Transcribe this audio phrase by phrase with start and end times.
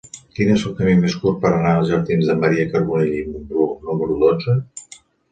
[0.37, 3.67] Quin és el camí més curt per anar als jardins de Maria Carbonell i Mumbrú
[3.91, 4.57] número dotze?